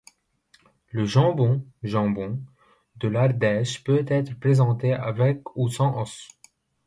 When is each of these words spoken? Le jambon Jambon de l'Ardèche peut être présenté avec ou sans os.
Le 0.89 1.05
jambon 1.05 1.63
Jambon 1.83 2.39
de 2.95 3.07
l'Ardèche 3.07 3.83
peut 3.83 4.03
être 4.07 4.33
présenté 4.39 4.93
avec 4.93 5.55
ou 5.55 5.69
sans 5.69 6.01
os. 6.01 6.27